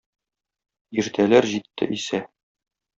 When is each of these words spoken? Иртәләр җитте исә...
Иртәләр 1.03 1.49
җитте 1.55 1.93
исә... 2.01 2.25